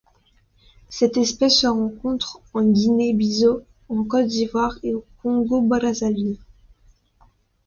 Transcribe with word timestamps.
Cette 0.89 1.15
espèce 1.17 1.59
se 1.59 1.67
rencontre 1.67 2.41
en 2.55 2.63
Guinée-Bissau, 2.63 3.61
en 3.87 4.03
Côte 4.03 4.25
d'Ivoire 4.25 4.79
et 4.81 4.95
au 4.95 5.05
Congo-Brazzaville. 5.21 6.39